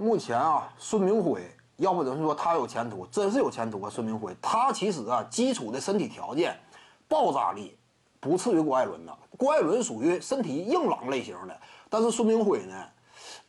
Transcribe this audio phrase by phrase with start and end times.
[0.00, 1.46] 目前啊，孙明辉，
[1.76, 3.90] 要不怎么说他有前途，真是有前途啊！
[3.90, 6.58] 孙明辉，他其实啊，基础的身体条件、
[7.06, 7.76] 爆炸力
[8.18, 9.14] 不次于郭艾伦的。
[9.36, 11.54] 郭艾伦属于身体硬朗类型的，
[11.90, 12.74] 但是孙明辉呢，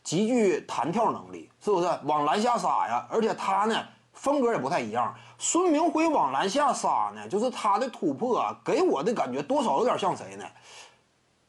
[0.04, 1.88] 极具弹跳能力，是不是？
[2.04, 3.82] 往篮下杀呀，而且他呢，
[4.12, 5.14] 风格也不太一样。
[5.38, 10.44] 孙明辉往篮下杀呢，就是他的突破啊，给我的感觉多少有点像谁呢？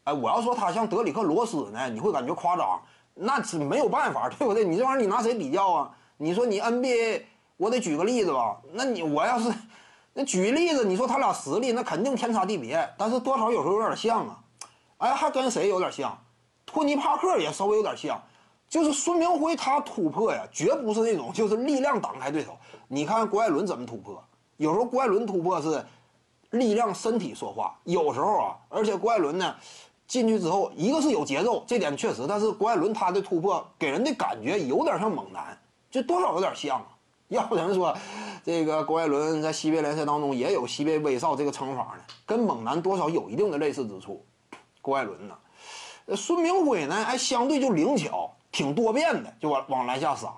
[0.05, 2.81] 哎，我要说他像德里克罗斯呢，你会感觉夸张，
[3.16, 4.66] 那是没有办法， 对不对？
[4.66, 5.91] 你这玩意儿你拿谁比较啊？
[6.18, 7.23] 你说你 NBA，
[7.58, 8.58] 我得举个例子吧？
[8.71, 9.54] 那你我要是
[10.13, 14.40] 那举例子，你说他俩实力那肯定天差地别，但是多少有时候有点像啊。
[14.98, 16.18] 哎，还跟谁有点像？
[16.66, 18.21] 托尼帕克也稍微有点像，
[18.70, 22.57] 就是孙明辉他突破呀，绝不是那种 就是力量挡开对手。
[22.88, 24.23] 你看郭艾伦怎么突破？
[24.57, 25.84] 有时候郭艾伦突破是
[26.52, 29.55] 力量身体说话，有时候啊，而且郭艾伦呢。
[30.07, 35.57] 进去之后，一个是有节奏，这点确实，但是郭艾伦他的突破给人的感觉有点像猛男，
[35.89, 36.88] 就多少有点像啊。
[37.29, 37.95] 要不然说，
[38.43, 44.24] 这个郭艾伦在西北联赛当中也有西北威少这个称法呢，跟猛男多少有一定的类似之处。
[44.81, 45.35] 郭艾伦呢，
[46.15, 50.31] 孙明辉呢，还相对就灵巧，挺多变的，就往往篮下杀。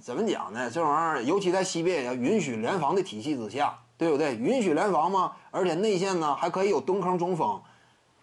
[0.00, 0.70] 怎么讲呢？
[0.70, 4.36] 这玩意儿，尤其在西北要允许联防的体系之下，对不对？
[4.36, 7.60] 允许联防嘛，而且内线呢还可以有蹲坑中锋。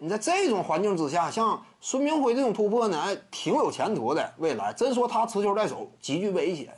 [0.02, 4.32] 你在这种环境之下，像孙明辉这种突破呢，哎，挺有前途的。
[4.38, 6.72] 未来真说他持球在手极具威胁呀，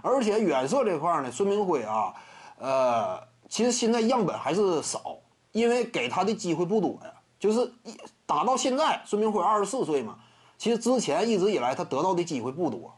[0.00, 2.14] 而且远射这块呢，孙明辉啊，
[2.58, 5.18] 呃，其实现在样本还是少，
[5.52, 7.12] 因为给他的机会不多呀。
[7.38, 10.16] 就是一打到现在，孙明辉二十四岁嘛，
[10.56, 12.94] 其实之前一直以来他得到的机会不多，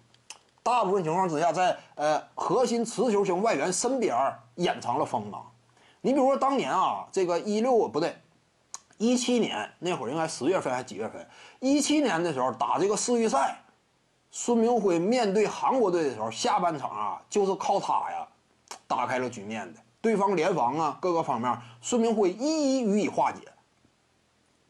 [0.63, 4.17] 大部分情况之下在呃核心持球型外援身边
[4.55, 5.45] 掩藏了锋芒。
[6.03, 8.17] 你比如说当年啊，这个一六不对。
[8.99, 11.27] 一七年那会儿应该十月份还是几月份？
[11.61, 13.61] 一七年的时候打这个世预赛，
[14.31, 18.27] 孙明辉面对韩国队的时候，下半场啊就是靠他呀
[18.87, 19.81] 打开了局面的。
[20.01, 23.41] 对方联防啊各个方面，孙明辉一一予以化解。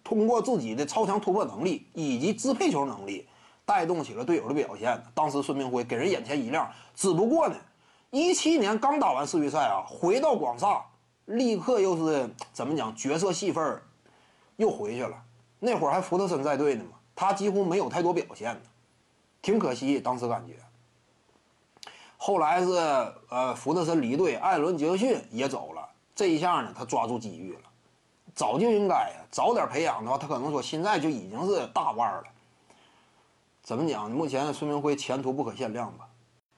[0.02, 3.28] 通过自己的超强突破能力以及支配球能力，
[3.64, 5.02] 带动起了队友的表现。
[5.14, 6.70] 当时孙明辉给人眼前一亮。
[6.94, 7.56] 只不过呢，
[8.10, 10.80] 一七年刚打完世预赛啊，回到广厦，
[11.26, 13.82] 立刻又是怎么讲角色戏份儿。
[14.56, 15.22] 又回去了，
[15.58, 18.60] 那会儿还福特森在队呢嘛，他几乎没有太多表现呢，
[19.40, 20.54] 挺可惜，当时感觉。
[22.16, 22.72] 后来是
[23.28, 27.60] 呃福特森离队，艾伦杰克逊也走了，这一下呢他抓住机遇了，
[28.34, 32.24] 早就应该呀，早点培养的话，他可能说现在就已经是大腕了。
[33.62, 34.10] 怎么讲？
[34.10, 36.08] 目前孙明辉前途不可限量吧。